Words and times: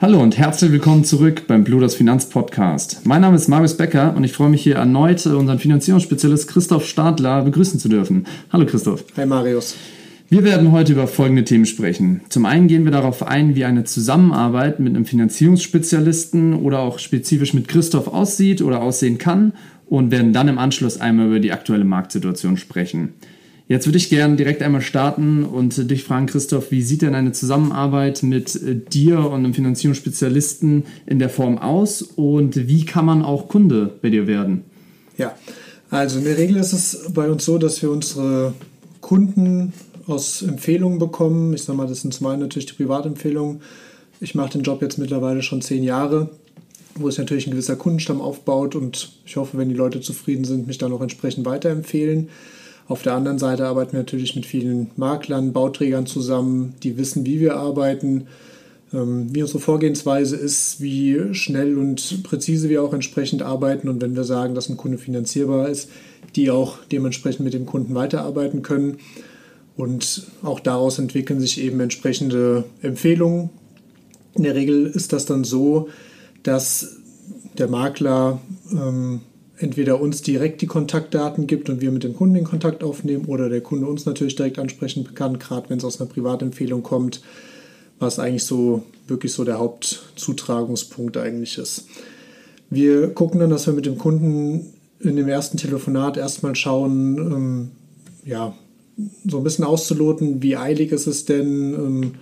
Hallo 0.00 0.22
und 0.22 0.38
herzlich 0.38 0.70
willkommen 0.70 1.02
zurück 1.02 1.48
beim 1.48 1.64
Bluders 1.64 1.96
Finanz 1.96 2.28
Podcast. 2.28 3.00
Mein 3.04 3.20
Name 3.20 3.34
ist 3.34 3.48
Marius 3.48 3.76
Becker 3.76 4.14
und 4.14 4.22
ich 4.22 4.32
freue 4.32 4.48
mich 4.48 4.62
hier 4.62 4.76
erneut 4.76 5.26
unseren 5.26 5.58
Finanzierungsspezialist 5.58 6.46
Christoph 6.46 6.86
Stadler 6.86 7.42
begrüßen 7.42 7.80
zu 7.80 7.88
dürfen. 7.88 8.24
Hallo 8.52 8.64
Christoph. 8.64 9.04
Hi 9.16 9.26
Marius. 9.26 9.74
Wir 10.28 10.44
werden 10.44 10.70
heute 10.70 10.92
über 10.92 11.08
folgende 11.08 11.42
Themen 11.42 11.66
sprechen. 11.66 12.20
Zum 12.28 12.46
einen 12.46 12.68
gehen 12.68 12.84
wir 12.84 12.92
darauf 12.92 13.26
ein, 13.26 13.56
wie 13.56 13.64
eine 13.64 13.82
Zusammenarbeit 13.82 14.78
mit 14.78 14.94
einem 14.94 15.04
Finanzierungsspezialisten 15.04 16.54
oder 16.54 16.78
auch 16.78 17.00
spezifisch 17.00 17.52
mit 17.52 17.66
Christoph 17.66 18.06
aussieht 18.06 18.62
oder 18.62 18.80
aussehen 18.80 19.18
kann 19.18 19.52
und 19.86 20.12
werden 20.12 20.32
dann 20.32 20.46
im 20.46 20.58
Anschluss 20.58 21.00
einmal 21.00 21.26
über 21.26 21.40
die 21.40 21.50
aktuelle 21.50 21.84
Marktsituation 21.84 22.56
sprechen. 22.56 23.14
Jetzt 23.68 23.86
würde 23.86 23.98
ich 23.98 24.08
gerne 24.08 24.36
direkt 24.36 24.62
einmal 24.62 24.80
starten 24.80 25.44
und 25.44 25.90
dich 25.90 26.02
fragen, 26.02 26.24
Christoph, 26.24 26.70
wie 26.70 26.80
sieht 26.80 27.02
denn 27.02 27.14
eine 27.14 27.32
Zusammenarbeit 27.32 28.22
mit 28.22 28.56
äh, 28.56 28.74
dir 28.76 29.18
und 29.18 29.34
einem 29.34 29.52
Finanzierungsspezialisten 29.52 30.84
in 31.04 31.18
der 31.18 31.28
Form 31.28 31.58
aus 31.58 32.00
und 32.00 32.56
wie 32.66 32.86
kann 32.86 33.04
man 33.04 33.22
auch 33.22 33.48
Kunde 33.48 33.98
bei 34.00 34.08
dir 34.08 34.26
werden? 34.26 34.64
Ja, 35.18 35.36
also 35.90 36.18
in 36.18 36.24
der 36.24 36.38
Regel 36.38 36.56
ist 36.56 36.72
es 36.72 37.12
bei 37.12 37.30
uns 37.30 37.44
so, 37.44 37.58
dass 37.58 37.82
wir 37.82 37.90
unsere 37.90 38.54
Kunden 39.02 39.74
aus 40.06 40.40
Empfehlungen 40.40 40.98
bekommen. 40.98 41.52
Ich 41.52 41.64
sage 41.64 41.76
mal, 41.76 41.86
das 41.86 42.00
sind 42.00 42.14
zum 42.14 42.26
einen 42.28 42.40
natürlich 42.40 42.66
die 42.66 42.74
Privatempfehlungen. 42.74 43.60
Ich 44.20 44.34
mache 44.34 44.52
den 44.52 44.62
Job 44.62 44.80
jetzt 44.80 44.96
mittlerweile 44.96 45.42
schon 45.42 45.60
zehn 45.60 45.82
Jahre, 45.82 46.30
wo 46.94 47.10
sich 47.10 47.18
natürlich 47.18 47.46
ein 47.46 47.50
gewisser 47.50 47.76
Kundenstamm 47.76 48.22
aufbaut 48.22 48.74
und 48.74 49.12
ich 49.26 49.36
hoffe, 49.36 49.58
wenn 49.58 49.68
die 49.68 49.74
Leute 49.74 50.00
zufrieden 50.00 50.44
sind, 50.44 50.66
mich 50.66 50.78
dann 50.78 50.92
auch 50.92 51.02
entsprechend 51.02 51.44
weiterempfehlen. 51.44 52.30
Auf 52.88 53.02
der 53.02 53.12
anderen 53.12 53.38
Seite 53.38 53.66
arbeiten 53.66 53.92
wir 53.92 54.00
natürlich 54.00 54.34
mit 54.34 54.46
vielen 54.46 54.90
Maklern, 54.96 55.52
Bauträgern 55.52 56.06
zusammen, 56.06 56.74
die 56.82 56.96
wissen, 56.96 57.26
wie 57.26 57.38
wir 57.38 57.56
arbeiten, 57.56 58.28
ähm, 58.94 59.28
wie 59.34 59.42
unsere 59.42 59.60
Vorgehensweise 59.60 60.36
ist, 60.36 60.80
wie 60.80 61.34
schnell 61.34 61.76
und 61.76 62.22
präzise 62.22 62.70
wir 62.70 62.82
auch 62.82 62.94
entsprechend 62.94 63.42
arbeiten 63.42 63.90
und 63.90 64.00
wenn 64.00 64.16
wir 64.16 64.24
sagen, 64.24 64.54
dass 64.54 64.70
ein 64.70 64.78
Kunde 64.78 64.96
finanzierbar 64.96 65.68
ist, 65.68 65.90
die 66.34 66.50
auch 66.50 66.78
dementsprechend 66.90 67.44
mit 67.44 67.52
dem 67.52 67.66
Kunden 67.66 67.94
weiterarbeiten 67.94 68.62
können. 68.62 68.96
Und 69.76 70.26
auch 70.42 70.58
daraus 70.58 70.98
entwickeln 70.98 71.40
sich 71.40 71.60
eben 71.60 71.78
entsprechende 71.80 72.64
Empfehlungen. 72.80 73.50
In 74.34 74.44
der 74.44 74.54
Regel 74.54 74.86
ist 74.86 75.12
das 75.12 75.26
dann 75.26 75.44
so, 75.44 75.88
dass 76.42 76.96
der 77.58 77.68
Makler 77.68 78.40
ähm, 78.72 79.20
entweder 79.58 80.00
uns 80.00 80.22
direkt 80.22 80.62
die 80.62 80.66
Kontaktdaten 80.66 81.46
gibt 81.46 81.68
und 81.68 81.80
wir 81.80 81.90
mit 81.90 82.04
dem 82.04 82.14
Kunden 82.14 82.34
den 82.34 82.44
Kontakt 82.44 82.84
aufnehmen 82.84 83.26
oder 83.26 83.48
der 83.48 83.60
Kunde 83.60 83.86
uns 83.86 84.06
natürlich 84.06 84.36
direkt 84.36 84.58
ansprechen 84.58 85.14
kann, 85.14 85.38
gerade 85.38 85.68
wenn 85.70 85.78
es 85.78 85.84
aus 85.84 86.00
einer 86.00 86.10
Privatempfehlung 86.10 86.82
kommt, 86.82 87.20
was 87.98 88.18
eigentlich 88.18 88.44
so 88.44 88.82
wirklich 89.06 89.32
so 89.32 89.44
der 89.44 89.58
Hauptzutragungspunkt 89.58 91.16
eigentlich 91.16 91.58
ist. 91.58 91.86
Wir 92.70 93.08
gucken 93.14 93.40
dann, 93.40 93.50
dass 93.50 93.66
wir 93.66 93.74
mit 93.74 93.86
dem 93.86 93.98
Kunden 93.98 94.72
in 95.00 95.16
dem 95.16 95.28
ersten 95.28 95.56
Telefonat 95.56 96.16
erstmal 96.16 96.54
schauen, 96.54 97.18
ähm, 97.18 97.70
ja, 98.24 98.54
so 99.26 99.38
ein 99.38 99.44
bisschen 99.44 99.64
auszuloten, 99.64 100.42
wie 100.42 100.56
eilig 100.56 100.92
ist 100.92 101.06
es 101.06 101.24
denn, 101.24 101.74
ähm, 101.74 102.14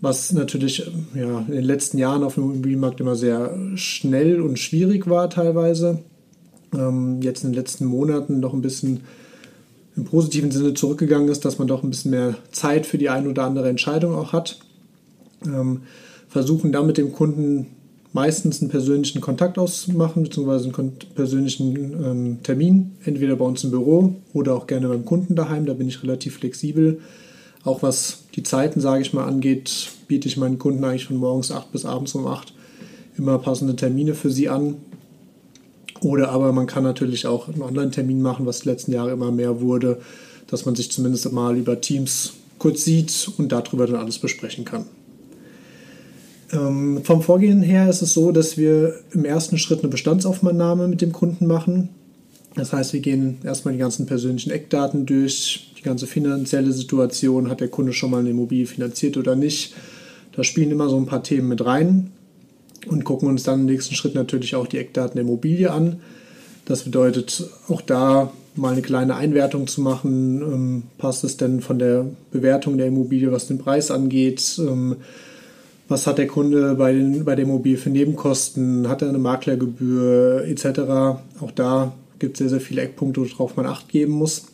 was 0.00 0.32
natürlich 0.32 0.90
ja, 1.14 1.40
in 1.40 1.52
den 1.52 1.64
letzten 1.64 1.98
Jahren 1.98 2.22
auf 2.22 2.34
dem 2.34 2.44
Immobilienmarkt 2.44 3.00
immer 3.00 3.16
sehr 3.16 3.56
schnell 3.74 4.40
und 4.40 4.58
schwierig 4.58 5.08
war 5.08 5.28
teilweise 5.28 5.98
ähm, 6.74 7.20
jetzt 7.22 7.44
in 7.44 7.50
den 7.50 7.56
letzten 7.56 7.86
Monaten 7.86 8.40
noch 8.40 8.54
ein 8.54 8.62
bisschen 8.62 9.00
im 9.96 10.04
positiven 10.04 10.50
Sinne 10.50 10.74
zurückgegangen 10.74 11.28
ist, 11.28 11.44
dass 11.44 11.58
man 11.58 11.66
doch 11.66 11.82
ein 11.82 11.90
bisschen 11.90 12.12
mehr 12.12 12.36
Zeit 12.52 12.86
für 12.86 12.98
die 12.98 13.08
eine 13.08 13.28
oder 13.28 13.44
andere 13.44 13.68
Entscheidung 13.68 14.14
auch 14.14 14.32
hat. 14.32 14.58
Ähm, 15.44 15.82
versuchen 16.28 16.72
dann 16.72 16.86
mit 16.86 16.98
dem 16.98 17.12
Kunden 17.12 17.66
meistens 18.12 18.60
einen 18.60 18.70
persönlichen 18.70 19.20
Kontakt 19.20 19.58
auszumachen, 19.58 20.22
beziehungsweise 20.22 20.72
einen 20.72 20.92
persönlichen 21.14 21.74
ähm, 22.04 22.38
Termin, 22.42 22.92
entweder 23.04 23.36
bei 23.36 23.44
uns 23.44 23.64
im 23.64 23.70
Büro 23.70 24.14
oder 24.32 24.54
auch 24.54 24.66
gerne 24.66 24.88
beim 24.88 25.04
Kunden 25.04 25.34
daheim. 25.34 25.66
Da 25.66 25.74
bin 25.74 25.88
ich 25.88 26.02
relativ 26.02 26.36
flexibel. 26.38 27.00
Auch 27.64 27.82
was 27.82 28.24
die 28.34 28.42
Zeiten, 28.42 28.80
sage 28.80 29.02
ich 29.02 29.12
mal, 29.12 29.26
angeht, 29.26 29.90
biete 30.06 30.28
ich 30.28 30.36
meinen 30.36 30.58
Kunden 30.58 30.84
eigentlich 30.84 31.06
von 31.06 31.16
morgens 31.16 31.50
8 31.50 31.72
bis 31.72 31.84
abends 31.84 32.14
um 32.14 32.26
8 32.26 32.54
immer 33.18 33.38
passende 33.38 33.74
Termine 33.74 34.14
für 34.14 34.30
sie 34.30 34.48
an, 34.48 34.76
oder 36.00 36.30
aber 36.30 36.52
man 36.52 36.66
kann 36.66 36.84
natürlich 36.84 37.26
auch 37.26 37.48
einen 37.48 37.62
Online-Termin 37.62 38.22
machen, 38.22 38.46
was 38.46 38.60
die 38.60 38.68
letzten 38.68 38.92
Jahre 38.92 39.10
immer 39.10 39.32
mehr 39.32 39.60
wurde, 39.60 40.00
dass 40.46 40.64
man 40.64 40.74
sich 40.74 40.90
zumindest 40.90 41.30
mal 41.32 41.56
über 41.56 41.80
Teams 41.80 42.34
kurz 42.58 42.84
sieht 42.84 43.30
und 43.38 43.52
darüber 43.52 43.86
dann 43.86 43.96
alles 43.96 44.18
besprechen 44.18 44.64
kann. 44.64 44.86
Ähm, 46.52 47.00
vom 47.04 47.22
Vorgehen 47.22 47.62
her 47.62 47.88
ist 47.88 48.02
es 48.02 48.14
so, 48.14 48.32
dass 48.32 48.56
wir 48.56 48.94
im 49.12 49.24
ersten 49.24 49.58
Schritt 49.58 49.80
eine 49.80 49.88
Bestandsaufnahme 49.88 50.88
mit 50.88 51.02
dem 51.02 51.12
Kunden 51.12 51.46
machen. 51.46 51.90
Das 52.54 52.72
heißt, 52.72 52.92
wir 52.92 53.00
gehen 53.00 53.38
erstmal 53.44 53.74
die 53.74 53.80
ganzen 53.80 54.06
persönlichen 54.06 54.50
Eckdaten 54.50 55.04
durch, 55.06 55.72
die 55.78 55.82
ganze 55.82 56.06
finanzielle 56.06 56.72
Situation, 56.72 57.50
hat 57.50 57.60
der 57.60 57.68
Kunde 57.68 57.92
schon 57.92 58.10
mal 58.10 58.20
eine 58.20 58.30
Immobilie 58.30 58.66
finanziert 58.66 59.16
oder 59.16 59.36
nicht. 59.36 59.74
Da 60.34 60.42
spielen 60.42 60.70
immer 60.70 60.88
so 60.88 60.96
ein 60.96 61.06
paar 61.06 61.22
Themen 61.22 61.48
mit 61.48 61.64
rein 61.64 62.12
und 62.86 63.04
gucken 63.04 63.28
uns 63.28 63.42
dann 63.42 63.60
im 63.60 63.66
nächsten 63.66 63.94
Schritt 63.94 64.14
natürlich 64.14 64.54
auch 64.54 64.66
die 64.66 64.78
Eckdaten 64.78 65.14
der 65.14 65.22
Immobilie 65.22 65.70
an. 65.70 66.00
Das 66.64 66.82
bedeutet 66.82 67.48
auch 67.68 67.80
da 67.80 68.30
mal 68.54 68.72
eine 68.72 68.82
kleine 68.82 69.16
Einwertung 69.16 69.66
zu 69.66 69.80
machen. 69.80 70.42
Ähm, 70.42 70.82
passt 70.98 71.24
es 71.24 71.36
denn 71.36 71.60
von 71.60 71.78
der 71.78 72.06
Bewertung 72.30 72.76
der 72.76 72.88
Immobilie, 72.88 73.32
was 73.32 73.46
den 73.46 73.58
Preis 73.58 73.90
angeht? 73.90 74.58
Ähm, 74.58 74.96
was 75.88 76.06
hat 76.06 76.18
der 76.18 76.26
Kunde 76.26 76.74
bei, 76.74 76.92
den, 76.92 77.24
bei 77.24 77.34
der 77.34 77.46
Immobilie 77.46 77.78
für 77.78 77.88
Nebenkosten? 77.88 78.88
Hat 78.88 79.00
er 79.00 79.08
eine 79.08 79.18
Maklergebühr 79.18 80.44
etc.? 80.46 80.80
Auch 81.40 81.50
da 81.54 81.94
gibt 82.18 82.34
es 82.34 82.38
sehr, 82.38 82.50
sehr 82.50 82.60
viele 82.60 82.82
Eckpunkte, 82.82 83.22
worauf 83.22 83.56
man 83.56 83.64
Acht 83.64 83.88
geben 83.88 84.12
muss. 84.12 84.46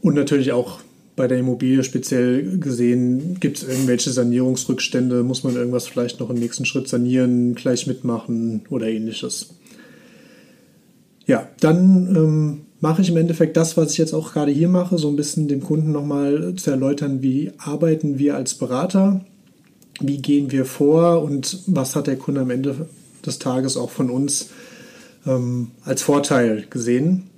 Und 0.00 0.14
natürlich 0.14 0.52
auch 0.52 0.80
bei 1.16 1.28
der 1.28 1.38
Immobilie 1.38 1.84
speziell 1.84 2.58
gesehen, 2.58 3.38
gibt 3.38 3.58
es 3.58 3.68
irgendwelche 3.68 4.10
Sanierungsrückstände? 4.10 5.22
Muss 5.22 5.44
man 5.44 5.54
irgendwas 5.54 5.86
vielleicht 5.86 6.20
noch 6.20 6.30
im 6.30 6.36
nächsten 6.36 6.64
Schritt 6.64 6.88
sanieren, 6.88 7.54
gleich 7.54 7.86
mitmachen 7.86 8.62
oder 8.68 8.88
ähnliches? 8.88 9.50
Ja, 11.26 11.48
dann 11.60 12.14
ähm, 12.16 12.60
mache 12.80 13.02
ich 13.02 13.08
im 13.08 13.16
Endeffekt 13.16 13.56
das, 13.56 13.76
was 13.76 13.92
ich 13.92 13.98
jetzt 13.98 14.12
auch 14.12 14.32
gerade 14.32 14.52
hier 14.52 14.68
mache, 14.68 14.98
so 14.98 15.08
ein 15.08 15.16
bisschen 15.16 15.48
dem 15.48 15.62
Kunden 15.62 15.92
nochmal 15.92 16.54
zu 16.56 16.70
erläutern, 16.70 17.22
wie 17.22 17.52
arbeiten 17.58 18.18
wir 18.18 18.36
als 18.36 18.54
Berater, 18.54 19.24
wie 20.00 20.18
gehen 20.18 20.50
wir 20.50 20.64
vor 20.64 21.22
und 21.22 21.60
was 21.66 21.96
hat 21.96 22.08
der 22.08 22.16
Kunde 22.16 22.40
am 22.40 22.50
Ende 22.50 22.88
des 23.24 23.38
Tages 23.38 23.76
auch 23.76 23.90
von 23.90 24.10
uns 24.10 24.50
ähm, 25.26 25.70
als 25.84 26.02
Vorteil 26.02 26.66
gesehen. 26.68 27.30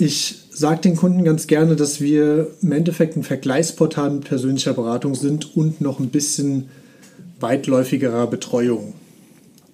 Ich 0.00 0.36
sage 0.50 0.82
den 0.82 0.94
Kunden 0.94 1.24
ganz 1.24 1.48
gerne, 1.48 1.74
dass 1.74 2.00
wir 2.00 2.52
im 2.62 2.70
Endeffekt 2.70 3.16
ein 3.16 3.24
Vergleichsportal 3.24 4.12
mit 4.12 4.24
persönlicher 4.26 4.72
Beratung 4.72 5.16
sind 5.16 5.56
und 5.56 5.80
noch 5.80 5.98
ein 5.98 6.10
bisschen 6.10 6.68
weitläufigerer 7.40 8.28
Betreuung. 8.28 8.94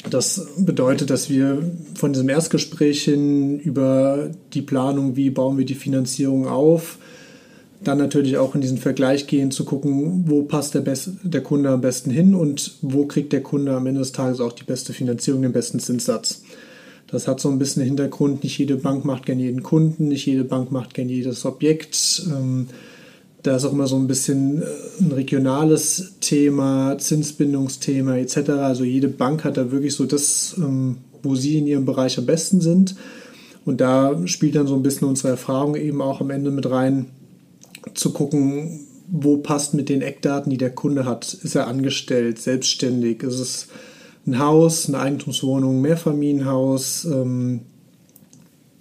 Das 0.09 0.47
bedeutet, 0.57 1.11
dass 1.11 1.29
wir 1.29 1.71
von 1.95 2.15
diesem 2.15 2.31
Erstgespräch 2.31 3.05
hin 3.05 3.59
über 3.61 4.31
die 4.55 4.63
Planung, 4.63 5.15
wie 5.15 5.29
bauen 5.29 5.59
wir 5.59 5.67
die 5.67 5.75
Finanzierung 5.75 6.49
auf, 6.49 6.99
dann 7.83 7.99
natürlich 7.99 8.39
auch 8.39 8.55
in 8.55 8.63
diesen 8.63 8.79
Vergleich 8.79 9.27
gehen, 9.27 9.51
zu 9.51 9.67
gucken, 9.67 10.25
wo 10.27 10.43
passt 10.43 10.75
der, 10.75 10.81
Best 10.81 11.11
der 11.23 11.43
Kunde 11.43 11.69
am 11.69 11.83
besten 11.83 12.11
hin 12.11 12.35
und 12.35 12.79
wo 12.81 13.05
kriegt 13.05 13.35
der 13.35 13.43
Kunde 13.43 13.77
am 13.77 13.87
Ende 13.87 14.01
des 14.01 14.13
Tages 14.13 14.41
auch 14.41 14.53
die 14.53 14.65
beste 14.65 14.95
Finanzierung, 14.95 15.43
den 15.43 15.53
besten 15.53 15.81
Zinssatz. 15.81 16.44
Das 17.15 17.29
hat 17.29 17.39
so 17.41 17.49
ein 17.49 17.59
bisschen 17.59 17.85
Hintergrund, 17.85 18.43
nicht 18.43 18.59
jede 18.59 18.77
Bank 18.77 19.05
macht 19.05 19.25
gerne 19.27 19.43
jeden 19.43 19.63
Kunden, 19.63 20.09
nicht 20.09 20.27
jede 20.27 20.43
Bank 20.43 20.73
macht 20.73 20.95
gerne 20.95 21.13
jedes 21.13 21.45
Objekt. 21.45 22.25
Ähm, 22.27 22.67
Da 23.45 23.57
ist 23.57 23.65
auch 23.67 23.73
immer 23.73 23.87
so 23.87 23.97
ein 23.97 24.09
bisschen 24.09 24.63
äh, 24.63 24.65
ein 25.01 25.13
regionales 25.13 26.15
Thema, 26.21 26.97
Zinsbindungsthema 26.99 28.17
etc. 28.17 28.51
Also 28.51 28.85
jede 28.85 29.09
Bank 29.09 29.45
hat 29.45 29.59
da 29.59 29.71
wirklich 29.71 29.95
so 29.95 30.07
das, 30.07 30.57
ähm, 30.59 30.97
wo 31.23 31.37
sie 31.37 31.59
in 31.59 31.67
ihrem 31.67 31.85
Bereich 31.85 32.19
am 32.19 32.27
besten 32.27 32.61
sind. 32.61 32.97
Und 33.65 33.81
da 33.81 34.27
spielt 34.27 34.57
dann 34.57 34.67
so 34.67 34.75
ein 34.75 34.83
bisschen 34.83 35.07
unsere 35.07 35.29
Erfahrung 35.29 35.77
eben 35.77 36.01
auch 36.03 36.21
am 36.21 36.31
Ende 36.31 36.51
mit 36.51 36.69
rein, 36.69 37.07
zu 37.95 38.13
gucken, 38.13 38.81
wo 39.09 39.37
passt 39.37 39.75
mit 39.75 39.89
den 39.89 40.03
Eckdaten, 40.03 40.51
die 40.51 40.57
der 40.57 40.75
Kunde 40.75 41.05
hat. 41.05 41.33
Ist 41.33 41.55
er 41.55 41.69
angestellt, 41.69 42.41
selbstständig? 42.41 43.23
Ist 43.23 43.39
es 43.39 43.69
ein 44.27 44.39
Haus, 44.39 44.89
eine 44.89 44.99
Eigentumswohnung, 44.99 45.81
Mehrfamilienhaus? 45.81 47.05
Ähm, 47.05 47.61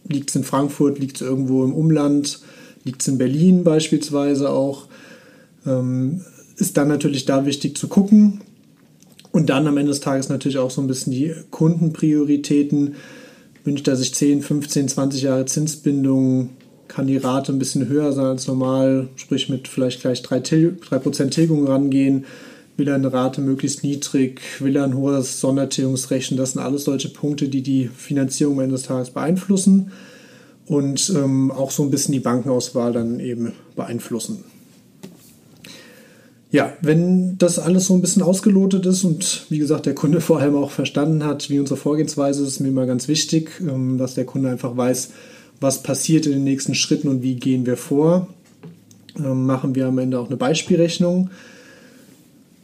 liegt 0.08 0.30
es 0.30 0.36
in 0.36 0.44
Frankfurt? 0.44 1.00
Liegt 1.00 1.18
es 1.18 1.22
irgendwo 1.22 1.64
im 1.64 1.74
Umland? 1.74 2.40
Liegt 2.84 3.02
es 3.02 3.08
in 3.08 3.18
Berlin 3.18 3.64
beispielsweise 3.64 4.50
auch? 4.50 4.88
Ähm, 5.66 6.22
ist 6.58 6.78
dann 6.78 6.88
natürlich 6.88 7.26
da 7.26 7.46
wichtig 7.46 7.78
zu 7.78 7.88
gucken. 7.88 8.42
Und 9.32 9.50
dann 9.50 9.68
am 9.68 9.78
Ende 9.78 9.90
des 9.90 10.00
Tages 10.00 10.30
natürlich 10.30 10.60
auch 10.60 10.70
so 10.70 10.80
ein 10.82 10.88
bisschen 10.88 11.12
die 11.12 11.34
Kundenprioritäten. 11.50 12.96
Wünscht 13.64 13.88
er 13.88 13.96
sich 13.96 14.14
10, 14.14 14.42
15, 14.42 14.90
20 14.90 15.24
Jahre 15.24 15.46
Zinsbindung? 15.46 16.50
Kann 16.88 17.08
die 17.08 17.18
Rate 17.18 17.52
ein 17.52 17.60
bisschen 17.60 17.88
höher 17.88 18.12
sein 18.12 18.26
als 18.26 18.46
normal, 18.46 19.08
sprich 19.16 19.50
mit 19.50 19.68
vielleicht 19.68 20.02
gleich 20.02 20.22
3%, 20.22 21.12
3 21.12 21.26
Tilgung 21.28 21.66
rangehen? 21.66 22.26
Will 22.76 22.88
er 22.88 22.96
eine 22.96 23.14
Rate 23.14 23.42
möglichst 23.42 23.84
niedrig? 23.84 24.42
Will 24.60 24.76
er 24.76 24.84
ein 24.84 24.96
hohes 24.96 25.40
Sondertilgungsrecht? 25.40 26.38
Das 26.40 26.54
sind 26.54 26.62
alles 26.62 26.86
solche 26.86 27.10
Punkte, 27.10 27.48
die 27.48 27.62
die 27.62 27.88
Finanzierung 27.88 28.56
am 28.56 28.62
Ende 28.62 28.76
des 28.76 28.84
Tages 28.84 29.12
beeinflussen 29.12 29.92
und 30.66 31.12
ähm, 31.16 31.52
auch 31.52 31.70
so 31.70 31.84
ein 31.84 31.92
bisschen 31.92 32.14
die 32.14 32.20
Bankenauswahl 32.20 32.94
dann 32.94 33.20
eben 33.20 33.52
beeinflussen. 33.76 34.44
Ja, 36.50 36.74
wenn 36.82 37.38
das 37.38 37.58
alles 37.58 37.88
so 37.88 37.96
ein 37.96 38.02
bisschen 38.02 38.22
ausgelotet 38.22 38.86
ist 38.86 39.04
und 39.04 39.46
wie 39.50 39.60
gesagt 39.60 39.86
der 39.86 39.96
Kunde 39.96 40.22
vor 40.22 40.40
allem 40.40 40.56
auch 40.56 40.72
verstanden 40.72 41.24
hat, 41.24 41.52
wie 41.52 41.60
unsere 41.60 41.78
Vorgehensweise 41.78 42.42
ist, 42.42 42.50
ist 42.50 42.60
mir 42.60 42.70
immer 42.70 42.88
ganz 42.88 43.08
wichtig, 43.08 43.52
ähm, 43.62 44.00
dass 44.00 44.16
der 44.16 44.26
Kunde 44.26 44.50
einfach 44.50 44.76
weiß, 44.76 45.12
was 45.60 45.84
passiert 45.84 46.26
in 46.26 46.32
den 46.32 46.44
nächsten 46.44 46.74
Schritten 46.74 47.08
und 47.08 47.22
wie 47.22 47.36
gehen 47.36 47.68
wir 47.68 47.78
vor. 47.78 48.28
Ähm, 49.18 49.46
machen 49.46 49.76
wir 49.76 49.86
am 49.86 50.00
Ende 50.00 50.20
auch 50.20 50.28
eine 50.28 50.38
Beispielrechnung 50.38 51.30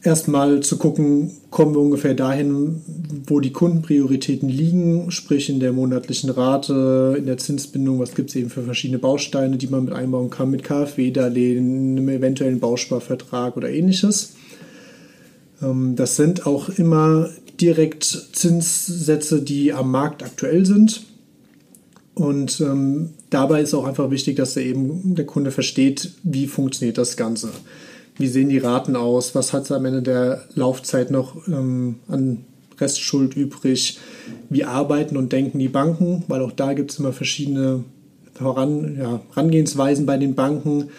erstmal 0.02 0.60
zu 0.60 0.78
gucken, 0.78 1.30
kommen 1.50 1.74
wir 1.74 1.80
ungefähr 1.80 2.14
dahin, 2.14 2.82
wo 3.26 3.40
die 3.40 3.52
Kundenprioritäten 3.52 4.48
liegen, 4.48 5.10
sprich 5.10 5.50
in 5.50 5.60
der 5.60 5.72
monatlichen 5.72 6.30
Rate, 6.30 7.16
in 7.18 7.26
der 7.26 7.38
Zinsbindung, 7.38 7.98
was 7.98 8.14
gibt 8.14 8.30
es 8.30 8.36
eben 8.36 8.50
für 8.50 8.62
verschiedene 8.62 8.98
Bausteine, 8.98 9.56
die 9.56 9.66
man 9.66 9.84
mit 9.84 9.94
einbauen 9.94 10.30
kann, 10.30 10.50
mit 10.50 10.64
KfW-Darlehen, 10.64 11.98
einem 11.98 12.08
eventuellen 12.08 12.60
Bausparvertrag 12.60 13.56
oder 13.56 13.70
ähnliches. 13.70 14.34
Ähm, 15.62 15.96
das 15.96 16.16
sind 16.16 16.46
auch 16.46 16.68
immer 16.70 17.28
direkt 17.60 18.04
Zinssätze, 18.04 19.42
die 19.42 19.72
am 19.72 19.90
Markt 19.90 20.22
aktuell 20.22 20.64
sind. 20.64 21.02
Und 22.14 22.60
ähm, 22.60 23.10
dabei 23.30 23.62
ist 23.62 23.74
auch 23.74 23.84
einfach 23.84 24.10
wichtig, 24.10 24.36
dass 24.36 24.54
der, 24.54 24.64
eben 24.64 25.14
der 25.14 25.26
Kunde 25.26 25.50
versteht, 25.50 26.12
wie 26.22 26.46
funktioniert 26.46 26.98
das 26.98 27.16
Ganze 27.16 27.50
wie 28.20 28.28
sehen 28.28 28.50
die 28.50 28.58
Raten 28.58 28.96
aus, 28.96 29.34
was 29.34 29.54
hat 29.54 29.64
es 29.64 29.72
am 29.72 29.86
Ende 29.86 30.02
der 30.02 30.44
Laufzeit 30.54 31.10
noch 31.10 31.48
ähm, 31.48 31.96
an 32.06 32.44
Restschuld 32.78 33.34
übrig, 33.34 33.98
wie 34.50 34.64
arbeiten 34.64 35.16
und 35.16 35.32
denken 35.32 35.58
die 35.58 35.68
Banken, 35.68 36.24
weil 36.28 36.42
auch 36.42 36.52
da 36.52 36.74
gibt 36.74 36.92
es 36.92 36.98
immer 36.98 37.12
verschiedene 37.12 37.84
Voran, 38.34 38.96
ja, 38.98 39.20
Herangehensweisen 39.34 40.06
bei 40.06 40.18
den 40.18 40.34
Banken, 40.34 40.90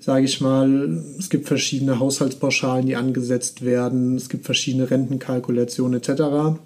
sage 0.00 0.24
ich 0.24 0.40
mal. 0.40 1.02
Es 1.18 1.30
gibt 1.30 1.46
verschiedene 1.46 2.00
Haushaltspauschalen, 2.00 2.86
die 2.86 2.96
angesetzt 2.96 3.64
werden, 3.64 4.16
es 4.16 4.28
gibt 4.28 4.44
verschiedene 4.44 4.90
Rentenkalkulationen 4.90 6.00
etc. 6.00 6.58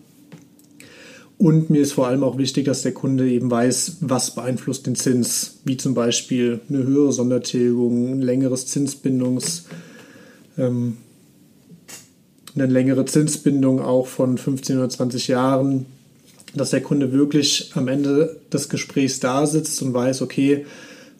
Und 1.36 1.70
mir 1.70 1.82
ist 1.82 1.92
vor 1.92 2.08
allem 2.08 2.24
auch 2.24 2.36
wichtig, 2.38 2.64
dass 2.64 2.82
der 2.82 2.92
Kunde 2.92 3.30
eben 3.30 3.50
weiß, 3.50 3.98
was 4.00 4.34
beeinflusst 4.34 4.86
den 4.86 4.96
Zins, 4.96 5.60
wie 5.64 5.76
zum 5.76 5.94
Beispiel 5.94 6.60
eine 6.68 6.82
höhere 6.82 7.12
Sondertilgung, 7.12 8.12
ein 8.12 8.22
längeres 8.22 8.74
Zinsbindungs- 8.74 9.64
ähm, 10.58 10.98
eine 12.54 12.66
längere 12.66 13.04
Zinsbindung 13.04 13.80
auch 13.80 14.06
von 14.06 14.36
15 14.36 14.78
oder 14.78 14.88
20 14.88 15.28
Jahren, 15.28 15.86
dass 16.54 16.70
der 16.70 16.82
Kunde 16.82 17.12
wirklich 17.12 17.70
am 17.74 17.88
Ende 17.88 18.40
des 18.52 18.68
Gesprächs 18.68 19.20
da 19.20 19.46
sitzt 19.46 19.80
und 19.82 19.94
weiß, 19.94 20.22
okay, 20.22 20.66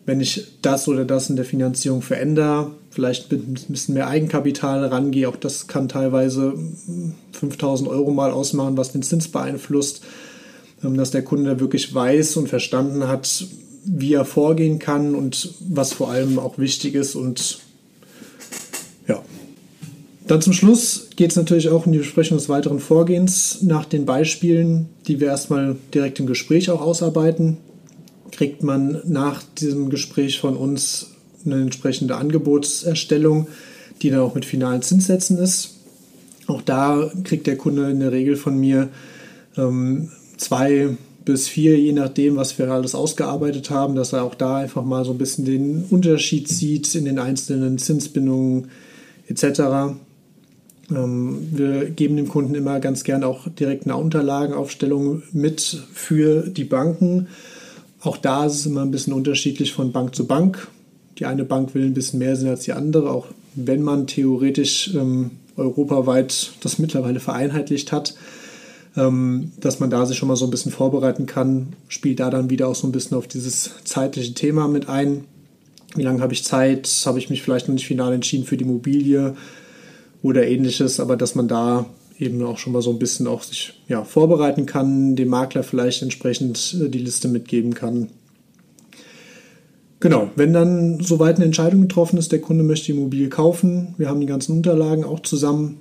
wenn 0.06 0.20
ich 0.20 0.46
das 0.62 0.88
oder 0.88 1.04
das 1.04 1.28
in 1.28 1.36
der 1.36 1.44
Finanzierung 1.44 2.00
verändere, 2.00 2.70
vielleicht 2.90 3.30
ein 3.30 3.58
bisschen 3.68 3.94
mehr 3.94 4.08
Eigenkapital 4.08 4.86
rangehe, 4.86 5.28
auch 5.28 5.36
das 5.36 5.66
kann 5.66 5.88
teilweise 5.88 6.54
5000 7.32 7.88
Euro 7.90 8.10
mal 8.10 8.30
ausmachen, 8.30 8.78
was 8.78 8.92
den 8.92 9.02
Zins 9.02 9.28
beeinflusst, 9.28 10.02
ähm, 10.82 10.96
dass 10.96 11.10
der 11.10 11.22
Kunde 11.22 11.60
wirklich 11.60 11.94
weiß 11.94 12.38
und 12.38 12.48
verstanden 12.48 13.06
hat, 13.06 13.46
wie 13.84 14.14
er 14.14 14.24
vorgehen 14.24 14.78
kann 14.78 15.14
und 15.14 15.54
was 15.60 15.92
vor 15.92 16.10
allem 16.10 16.38
auch 16.38 16.58
wichtig 16.58 16.94
ist 16.94 17.14
und 17.14 17.58
dann 20.30 20.42
zum 20.42 20.52
Schluss 20.52 21.08
geht 21.16 21.30
es 21.30 21.36
natürlich 21.36 21.68
auch 21.68 21.86
in 21.86 21.92
die 21.92 21.98
Besprechung 21.98 22.38
des 22.38 22.48
weiteren 22.48 22.80
Vorgehens. 22.80 23.62
Nach 23.62 23.84
den 23.84 24.04
Beispielen, 24.04 24.88
die 25.06 25.20
wir 25.20 25.28
erstmal 25.28 25.76
direkt 25.94 26.20
im 26.20 26.26
Gespräch 26.26 26.70
auch 26.70 26.80
ausarbeiten, 26.80 27.58
kriegt 28.30 28.62
man 28.62 29.00
nach 29.06 29.42
diesem 29.58 29.90
Gespräch 29.90 30.38
von 30.38 30.56
uns 30.56 31.10
eine 31.44 31.62
entsprechende 31.62 32.16
Angebotserstellung, 32.16 33.48
die 34.02 34.10
dann 34.10 34.20
auch 34.20 34.34
mit 34.34 34.44
finalen 34.44 34.82
Zinssätzen 34.82 35.38
ist. 35.38 35.76
Auch 36.46 36.62
da 36.62 37.10
kriegt 37.24 37.46
der 37.46 37.56
Kunde 37.56 37.90
in 37.90 38.00
der 38.00 38.12
Regel 38.12 38.36
von 38.36 38.58
mir 38.58 38.88
ähm, 39.56 40.10
zwei 40.36 40.96
bis 41.24 41.46
vier, 41.46 41.78
je 41.78 41.92
nachdem, 41.92 42.36
was 42.36 42.58
wir 42.58 42.70
alles 42.70 42.94
ausgearbeitet 42.94 43.70
haben, 43.70 43.94
dass 43.94 44.14
er 44.14 44.24
auch 44.24 44.34
da 44.34 44.56
einfach 44.56 44.84
mal 44.84 45.04
so 45.04 45.12
ein 45.12 45.18
bisschen 45.18 45.44
den 45.44 45.84
Unterschied 45.90 46.48
sieht 46.48 46.94
in 46.94 47.04
den 47.04 47.18
einzelnen 47.18 47.76
Zinsbindungen 47.76 48.68
etc. 49.26 49.98
Wir 50.90 51.90
geben 51.90 52.16
dem 52.16 52.28
Kunden 52.28 52.54
immer 52.54 52.80
ganz 52.80 53.04
gern 53.04 53.22
auch 53.22 53.46
direkt 53.48 53.84
eine 53.84 53.96
Unterlagenaufstellung 53.96 55.22
mit 55.32 55.82
für 55.92 56.48
die 56.48 56.64
Banken. 56.64 57.28
Auch 58.00 58.16
da 58.16 58.46
ist 58.46 58.54
es 58.54 58.66
immer 58.66 58.82
ein 58.82 58.90
bisschen 58.90 59.12
unterschiedlich 59.12 59.74
von 59.74 59.92
Bank 59.92 60.14
zu 60.14 60.26
Bank. 60.26 60.68
Die 61.18 61.26
eine 61.26 61.44
Bank 61.44 61.74
will 61.74 61.84
ein 61.84 61.94
bisschen 61.94 62.20
mehr 62.20 62.36
sein 62.36 62.48
als 62.48 62.62
die 62.62 62.72
andere, 62.72 63.10
auch 63.10 63.26
wenn 63.54 63.82
man 63.82 64.06
theoretisch 64.06 64.94
ähm, 64.94 65.32
europaweit 65.56 66.52
das 66.60 66.78
mittlerweile 66.78 67.20
vereinheitlicht 67.20 67.92
hat. 67.92 68.14
Ähm, 68.96 69.52
dass 69.60 69.80
man 69.80 69.90
da 69.90 70.06
sich 70.06 70.16
schon 70.16 70.28
mal 70.28 70.36
so 70.36 70.46
ein 70.46 70.50
bisschen 70.50 70.72
vorbereiten 70.72 71.26
kann, 71.26 71.74
spielt 71.88 72.20
da 72.20 72.30
dann 72.30 72.50
wieder 72.50 72.68
auch 72.68 72.74
so 72.74 72.86
ein 72.86 72.92
bisschen 72.92 73.16
auf 73.16 73.28
dieses 73.28 73.72
zeitliche 73.84 74.32
Thema 74.32 74.68
mit 74.68 74.88
ein. 74.88 75.24
Wie 75.94 76.02
lange 76.02 76.20
habe 76.20 76.32
ich 76.32 76.44
Zeit? 76.44 76.88
Habe 77.04 77.18
ich 77.18 77.28
mich 77.28 77.42
vielleicht 77.42 77.68
noch 77.68 77.74
nicht 77.74 77.86
final 77.86 78.12
entschieden 78.14 78.44
für 78.44 78.56
die 78.56 78.64
Immobilie? 78.64 79.34
Oder 80.22 80.46
ähnliches, 80.46 81.00
aber 81.00 81.16
dass 81.16 81.34
man 81.34 81.48
da 81.48 81.86
eben 82.18 82.42
auch 82.42 82.58
schon 82.58 82.72
mal 82.72 82.82
so 82.82 82.90
ein 82.90 82.98
bisschen 82.98 83.26
auch 83.26 83.42
sich 83.42 83.74
ja, 83.88 84.04
vorbereiten 84.04 84.66
kann, 84.66 85.16
dem 85.16 85.28
Makler 85.28 85.62
vielleicht 85.62 86.02
entsprechend 86.02 86.76
äh, 86.80 86.88
die 86.88 86.98
Liste 86.98 87.28
mitgeben 87.28 87.74
kann. 87.74 88.08
Genau, 90.00 90.30
wenn 90.36 90.52
dann 90.52 91.00
soweit 91.00 91.36
eine 91.36 91.44
Entscheidung 91.44 91.82
getroffen 91.82 92.18
ist, 92.18 92.30
der 92.30 92.40
Kunde 92.40 92.62
möchte 92.62 92.86
die 92.86 92.92
Immobilie 92.92 93.28
kaufen, 93.28 93.94
wir 93.98 94.08
haben 94.08 94.20
die 94.20 94.26
ganzen 94.26 94.56
Unterlagen 94.56 95.04
auch 95.04 95.20
zusammen, 95.20 95.78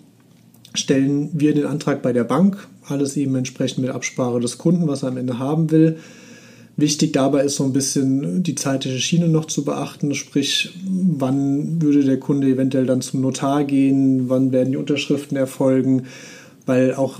stellen 0.73 1.29
wir 1.33 1.53
den 1.53 1.65
Antrag 1.65 2.01
bei 2.01 2.13
der 2.13 2.23
Bank, 2.23 2.67
alles 2.87 3.15
eben 3.15 3.35
entsprechend 3.35 3.79
mit 3.79 3.91
Absprache 3.91 4.39
des 4.39 4.57
Kunden, 4.57 4.87
was 4.87 5.03
er 5.03 5.09
am 5.09 5.17
Ende 5.17 5.37
haben 5.37 5.69
will. 5.69 5.97
Wichtig 6.79 7.11
dabei 7.11 7.43
ist 7.43 7.55
so 7.55 7.63
ein 7.63 7.73
bisschen 7.73 8.43
die 8.43 8.53
zeitliche 8.53 8.99
Schiene 8.99 9.27
noch 9.27 9.45
zu 9.45 9.65
beachten, 9.65 10.13
sprich, 10.13 10.75
wann 10.85 11.81
würde 11.81 12.03
der 12.03 12.19
Kunde 12.19 12.47
eventuell 12.47 12.85
dann 12.85 13.01
zum 13.01 13.21
Notar 13.21 13.63
gehen, 13.63 14.29
wann 14.29 14.51
werden 14.51 14.71
die 14.71 14.77
Unterschriften 14.77 15.35
erfolgen, 15.37 16.03
weil 16.67 16.93
auch 16.93 17.19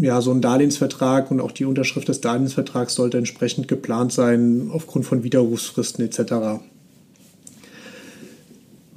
ja, 0.00 0.20
so 0.20 0.32
ein 0.32 0.40
Darlehensvertrag 0.40 1.30
und 1.30 1.40
auch 1.40 1.52
die 1.52 1.66
Unterschrift 1.66 2.08
des 2.08 2.20
Darlehensvertrags 2.20 2.96
sollte 2.96 3.16
entsprechend 3.16 3.68
geplant 3.68 4.12
sein 4.12 4.70
aufgrund 4.72 5.06
von 5.06 5.22
Widerrufsfristen 5.22 6.04
etc. 6.04 6.60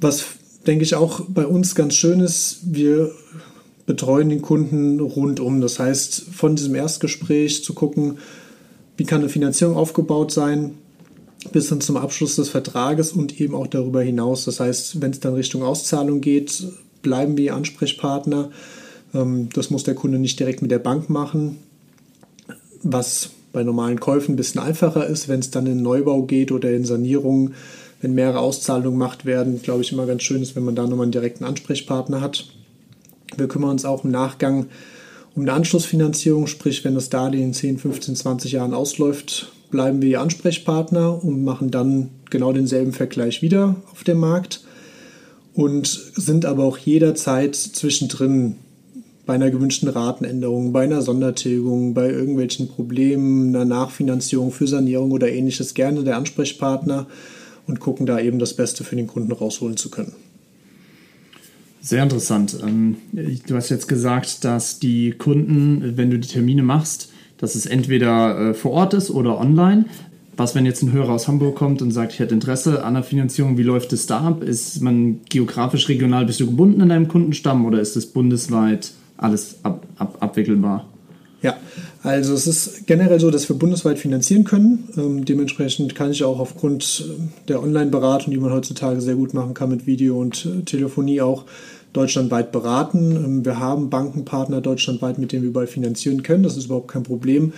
Was 0.00 0.24
denke 0.66 0.82
ich 0.82 0.96
auch 0.96 1.20
bei 1.28 1.46
uns 1.46 1.76
ganz 1.76 1.94
schön 1.94 2.18
ist, 2.18 2.62
wir 2.64 3.12
betreuen 3.86 4.28
den 4.28 4.42
Kunden 4.42 4.98
rundum. 4.98 5.60
Das 5.60 5.78
heißt, 5.78 6.22
von 6.32 6.56
diesem 6.56 6.74
Erstgespräch 6.74 7.62
zu 7.62 7.74
gucken, 7.74 8.18
wie 9.00 9.06
kann 9.06 9.22
eine 9.22 9.30
Finanzierung 9.30 9.78
aufgebaut 9.78 10.30
sein, 10.30 10.74
bis 11.52 11.70
hin 11.70 11.80
zum 11.80 11.96
Abschluss 11.96 12.36
des 12.36 12.50
Vertrages 12.50 13.12
und 13.12 13.40
eben 13.40 13.54
auch 13.54 13.66
darüber 13.66 14.02
hinaus. 14.02 14.44
Das 14.44 14.60
heißt, 14.60 15.00
wenn 15.00 15.10
es 15.10 15.20
dann 15.20 15.32
Richtung 15.32 15.62
Auszahlung 15.62 16.20
geht, 16.20 16.64
bleiben 17.00 17.38
wir 17.38 17.54
Ansprechpartner. 17.54 18.50
Ähm, 19.14 19.48
das 19.54 19.70
muss 19.70 19.84
der 19.84 19.94
Kunde 19.94 20.18
nicht 20.18 20.38
direkt 20.38 20.60
mit 20.60 20.70
der 20.70 20.80
Bank 20.80 21.08
machen, 21.08 21.56
was 22.82 23.30
bei 23.54 23.62
normalen 23.62 24.00
Käufen 24.00 24.34
ein 24.34 24.36
bisschen 24.36 24.60
einfacher 24.60 25.06
ist. 25.06 25.28
Wenn 25.28 25.40
es 25.40 25.50
dann 25.50 25.66
in 25.66 25.80
Neubau 25.80 26.24
geht 26.24 26.52
oder 26.52 26.70
in 26.70 26.84
Sanierung, 26.84 27.52
wenn 28.02 28.12
mehrere 28.12 28.40
Auszahlungen 28.40 28.98
gemacht 28.98 29.24
werden, 29.24 29.62
glaube 29.62 29.80
ich, 29.80 29.92
immer 29.92 30.04
ganz 30.04 30.24
schön 30.24 30.42
ist, 30.42 30.56
wenn 30.56 30.64
man 30.64 30.74
da 30.74 30.82
nochmal 30.82 31.04
einen 31.04 31.12
direkten 31.12 31.44
Ansprechpartner 31.44 32.20
hat. 32.20 32.48
Wir 33.34 33.48
kümmern 33.48 33.70
uns 33.70 33.86
auch 33.86 34.04
im 34.04 34.10
Nachgang 34.10 34.64
um 34.64 34.68
eine 35.36 35.52
Anschlussfinanzierung, 35.52 36.46
sprich, 36.46 36.84
wenn 36.84 36.94
das 36.94 37.08
Darlehen 37.08 37.48
in 37.48 37.54
10, 37.54 37.78
15, 37.78 38.16
20 38.16 38.52
Jahren 38.52 38.74
ausläuft, 38.74 39.52
bleiben 39.70 40.02
wir 40.02 40.08
Ihr 40.08 40.20
Ansprechpartner 40.20 41.22
und 41.22 41.44
machen 41.44 41.70
dann 41.70 42.10
genau 42.30 42.52
denselben 42.52 42.92
Vergleich 42.92 43.42
wieder 43.42 43.76
auf 43.92 44.04
dem 44.04 44.18
Markt 44.18 44.64
und 45.54 45.86
sind 45.86 46.44
aber 46.44 46.64
auch 46.64 46.78
jederzeit 46.78 47.54
zwischendrin 47.54 48.56
bei 49.26 49.34
einer 49.34 49.50
gewünschten 49.50 49.88
Ratenänderung, 49.88 50.72
bei 50.72 50.82
einer 50.82 51.02
Sondertilgung, 51.02 51.94
bei 51.94 52.10
irgendwelchen 52.10 52.68
Problemen, 52.68 53.54
einer 53.54 53.64
Nachfinanzierung 53.64 54.50
für 54.50 54.66
Sanierung 54.66 55.12
oder 55.12 55.30
ähnliches 55.30 55.74
gerne 55.74 56.02
der 56.02 56.16
Ansprechpartner 56.16 57.06
und 57.66 57.78
gucken 57.78 58.06
da 58.06 58.18
eben 58.18 58.40
das 58.40 58.54
Beste 58.54 58.82
für 58.82 58.96
den 58.96 59.06
Kunden 59.06 59.30
rausholen 59.30 59.76
zu 59.76 59.90
können. 59.90 60.14
Sehr 61.80 62.02
interessant. 62.02 62.58
Ähm, 62.62 62.96
du 63.12 63.56
hast 63.56 63.70
jetzt 63.70 63.88
gesagt, 63.88 64.44
dass 64.44 64.78
die 64.78 65.12
Kunden, 65.12 65.96
wenn 65.96 66.10
du 66.10 66.18
die 66.18 66.28
Termine 66.28 66.62
machst, 66.62 67.10
dass 67.38 67.54
es 67.54 67.64
entweder 67.64 68.50
äh, 68.50 68.54
vor 68.54 68.72
Ort 68.72 68.94
ist 68.94 69.10
oder 69.10 69.38
online. 69.40 69.86
Was, 70.36 70.54
wenn 70.54 70.66
jetzt 70.66 70.82
ein 70.82 70.92
Hörer 70.92 71.10
aus 71.10 71.26
Hamburg 71.26 71.56
kommt 71.56 71.82
und 71.82 71.90
sagt, 71.90 72.12
ich 72.12 72.18
hätte 72.18 72.34
Interesse 72.34 72.84
an 72.84 72.94
der 72.94 73.02
Finanzierung, 73.02 73.58
wie 73.58 73.62
läuft 73.62 73.92
es 73.92 74.06
da 74.06 74.20
ab? 74.20 74.42
Ist 74.42 74.80
man 74.80 75.20
geografisch, 75.28 75.88
regional, 75.88 76.26
bist 76.26 76.40
du 76.40 76.46
gebunden 76.46 76.80
in 76.80 76.88
deinem 76.90 77.08
Kundenstamm 77.08 77.64
oder 77.64 77.80
ist 77.80 77.96
es 77.96 78.06
bundesweit 78.06 78.92
alles 79.16 79.56
ab, 79.64 79.86
ab, 79.96 80.18
abwickelbar? 80.20 80.89
Ja, 81.42 81.56
also 82.02 82.34
es 82.34 82.46
ist 82.46 82.86
generell 82.86 83.18
so, 83.18 83.30
dass 83.30 83.48
wir 83.48 83.56
bundesweit 83.56 83.98
finanzieren 83.98 84.44
können. 84.44 84.88
Ähm, 84.96 85.24
dementsprechend 85.24 85.94
kann 85.94 86.10
ich 86.10 86.22
auch 86.22 86.38
aufgrund 86.38 87.04
der 87.48 87.62
Online-Beratung, 87.62 88.32
die 88.32 88.38
man 88.38 88.52
heutzutage 88.52 89.00
sehr 89.00 89.14
gut 89.14 89.32
machen 89.32 89.54
kann 89.54 89.70
mit 89.70 89.86
Video 89.86 90.20
und 90.20 90.44
äh, 90.44 90.62
Telefonie 90.64 91.22
auch, 91.22 91.46
deutschlandweit 91.92 92.52
beraten. 92.52 93.16
Ähm, 93.16 93.44
wir 93.44 93.58
haben 93.58 93.90
Bankenpartner 93.90 94.60
deutschlandweit, 94.60 95.18
mit 95.18 95.32
denen 95.32 95.42
wir 95.42 95.50
überall 95.50 95.66
finanzieren 95.66 96.22
können. 96.22 96.42
Das 96.42 96.56
ist 96.56 96.66
überhaupt 96.66 96.88
kein 96.88 97.02
Problem. 97.02 97.52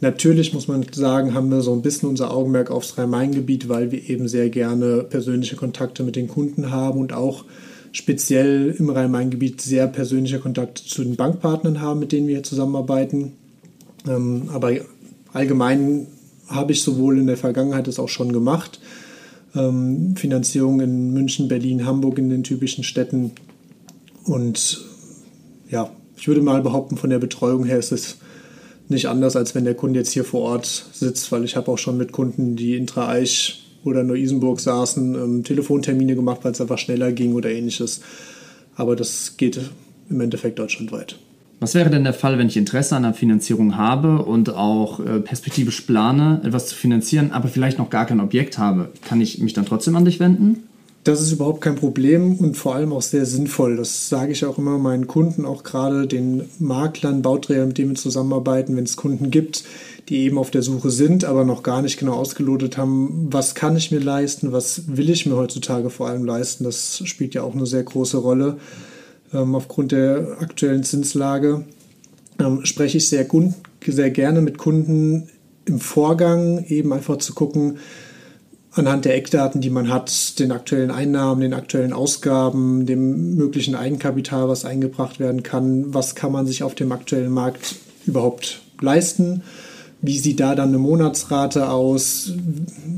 Natürlich 0.00 0.52
muss 0.52 0.66
man 0.66 0.84
sagen, 0.92 1.32
haben 1.32 1.48
wir 1.50 1.60
so 1.60 1.72
ein 1.72 1.82
bisschen 1.82 2.08
unser 2.08 2.34
Augenmerk 2.34 2.72
aufs 2.72 2.98
Rhein-Main-Gebiet, 2.98 3.68
weil 3.68 3.92
wir 3.92 4.10
eben 4.10 4.26
sehr 4.26 4.50
gerne 4.50 5.04
persönliche 5.04 5.54
Kontakte 5.54 6.02
mit 6.02 6.16
den 6.16 6.26
Kunden 6.26 6.72
haben 6.72 6.98
und 6.98 7.12
auch 7.12 7.44
speziell 7.92 8.74
im 8.78 8.90
Rhein-Main-Gebiet 8.90 9.60
sehr 9.60 9.86
persönliche 9.86 10.40
Kontakte 10.40 10.84
zu 10.84 11.04
den 11.04 11.16
Bankpartnern 11.16 11.80
haben, 11.80 12.00
mit 12.00 12.12
denen 12.12 12.26
wir 12.26 12.42
zusammenarbeiten. 12.42 13.32
Ähm, 14.08 14.48
aber 14.52 14.72
allgemein 15.32 16.06
habe 16.48 16.72
ich 16.72 16.82
sowohl 16.82 17.18
in 17.18 17.26
der 17.26 17.36
Vergangenheit 17.36 17.86
das 17.86 17.98
auch 17.98 18.08
schon 18.08 18.32
gemacht. 18.32 18.80
Ähm, 19.54 20.16
Finanzierung 20.16 20.80
in 20.80 21.12
München, 21.12 21.48
Berlin, 21.48 21.86
Hamburg 21.86 22.18
in 22.18 22.30
den 22.30 22.42
typischen 22.42 22.84
Städten. 22.84 23.32
Und 24.24 24.84
ja, 25.70 25.90
ich 26.16 26.28
würde 26.28 26.40
mal 26.40 26.62
behaupten, 26.62 26.96
von 26.96 27.10
der 27.10 27.18
Betreuung 27.18 27.64
her 27.64 27.78
ist 27.78 27.92
es 27.92 28.16
nicht 28.88 29.06
anders, 29.06 29.36
als 29.36 29.54
wenn 29.54 29.64
der 29.64 29.74
Kunde 29.74 30.00
jetzt 30.00 30.12
hier 30.12 30.24
vor 30.24 30.42
Ort 30.42 30.86
sitzt, 30.92 31.32
weil 31.32 31.44
ich 31.44 31.56
habe 31.56 31.70
auch 31.70 31.78
schon 31.78 31.96
mit 31.96 32.12
Kunden, 32.12 32.56
die 32.56 32.76
Intra-Eich 32.76 33.61
oder 33.84 34.04
Neu-Isenburg 34.04 34.60
saßen, 34.60 35.14
ähm, 35.14 35.44
Telefontermine 35.44 36.14
gemacht, 36.14 36.40
weil 36.42 36.52
es 36.52 36.60
einfach 36.60 36.78
schneller 36.78 37.12
ging 37.12 37.34
oder 37.34 37.50
ähnliches. 37.50 38.00
Aber 38.76 38.96
das 38.96 39.36
geht 39.36 39.60
im 40.08 40.20
Endeffekt 40.20 40.58
deutschlandweit. 40.58 41.18
Was 41.60 41.76
wäre 41.76 41.90
denn 41.90 42.02
der 42.02 42.12
Fall, 42.12 42.38
wenn 42.38 42.48
ich 42.48 42.56
Interesse 42.56 42.96
an 42.96 43.04
der 43.04 43.14
Finanzierung 43.14 43.76
habe 43.76 44.24
und 44.24 44.50
auch 44.50 44.98
äh, 44.98 45.20
perspektivisch 45.20 45.82
plane, 45.82 46.40
etwas 46.42 46.66
zu 46.66 46.74
finanzieren, 46.74 47.30
aber 47.30 47.46
vielleicht 47.46 47.78
noch 47.78 47.88
gar 47.88 48.04
kein 48.04 48.18
Objekt 48.18 48.58
habe? 48.58 48.88
Kann 49.06 49.20
ich 49.20 49.38
mich 49.38 49.52
dann 49.52 49.64
trotzdem 49.64 49.94
an 49.94 50.04
dich 50.04 50.18
wenden? 50.18 50.64
Das 51.04 51.20
ist 51.20 51.32
überhaupt 51.32 51.60
kein 51.60 51.76
Problem 51.76 52.36
und 52.36 52.56
vor 52.56 52.74
allem 52.74 52.92
auch 52.92 53.02
sehr 53.02 53.26
sinnvoll. 53.26 53.76
Das 53.76 54.08
sage 54.08 54.32
ich 54.32 54.44
auch 54.44 54.58
immer 54.58 54.78
meinen 54.78 55.06
Kunden, 55.08 55.44
auch 55.44 55.62
gerade 55.62 56.06
den 56.06 56.42
Maklern, 56.58 57.22
Bauträgern, 57.22 57.68
mit 57.68 57.78
denen 57.78 57.90
wir 57.90 57.96
zusammenarbeiten, 57.96 58.76
wenn 58.76 58.84
es 58.84 58.96
Kunden 58.96 59.30
gibt, 59.30 59.64
die 60.08 60.24
eben 60.24 60.38
auf 60.38 60.50
der 60.50 60.62
Suche 60.62 60.90
sind, 60.90 61.24
aber 61.24 61.44
noch 61.44 61.62
gar 61.62 61.82
nicht 61.82 61.98
genau 61.98 62.14
ausgelotet 62.14 62.76
haben, 62.76 63.28
was 63.30 63.54
kann 63.54 63.76
ich 63.76 63.90
mir 63.92 64.00
leisten, 64.00 64.52
was 64.52 64.82
will 64.96 65.10
ich 65.10 65.26
mir 65.26 65.36
heutzutage 65.36 65.90
vor 65.90 66.08
allem 66.08 66.24
leisten. 66.24 66.64
Das 66.64 67.02
spielt 67.04 67.34
ja 67.34 67.42
auch 67.42 67.54
eine 67.54 67.66
sehr 67.66 67.84
große 67.84 68.18
Rolle 68.18 68.58
ähm, 69.32 69.54
aufgrund 69.54 69.92
der 69.92 70.38
aktuellen 70.40 70.82
Zinslage. 70.82 71.64
Ähm, 72.40 72.64
spreche 72.64 72.98
ich 72.98 73.08
sehr, 73.08 73.26
sehr 73.86 74.10
gerne 74.10 74.40
mit 74.42 74.58
Kunden 74.58 75.28
im 75.64 75.78
Vorgang, 75.78 76.64
eben 76.66 76.92
einfach 76.92 77.18
zu 77.18 77.34
gucken, 77.34 77.78
anhand 78.72 79.04
der 79.04 79.14
Eckdaten, 79.14 79.60
die 79.60 79.70
man 79.70 79.92
hat, 79.92 80.38
den 80.38 80.50
aktuellen 80.50 80.90
Einnahmen, 80.90 81.42
den 81.42 81.54
aktuellen 81.54 81.92
Ausgaben, 81.92 82.86
dem 82.86 83.36
möglichen 83.36 83.76
Eigenkapital, 83.76 84.48
was 84.48 84.64
eingebracht 84.64 85.20
werden 85.20 85.42
kann, 85.42 85.94
was 85.94 86.14
kann 86.14 86.32
man 86.32 86.46
sich 86.46 86.62
auf 86.64 86.74
dem 86.74 86.90
aktuellen 86.90 87.30
Markt 87.30 87.76
überhaupt 88.06 88.62
leisten 88.80 89.42
wie 90.02 90.18
sieht 90.18 90.40
da 90.40 90.56
dann 90.56 90.70
eine 90.70 90.78
Monatsrate 90.78 91.70
aus? 91.70 92.32